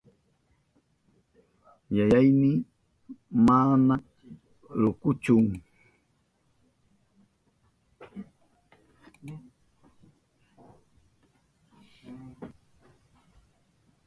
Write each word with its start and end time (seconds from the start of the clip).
Yayayni 1.97 2.49
mana 3.45 3.95
rukuchu. 4.81 5.35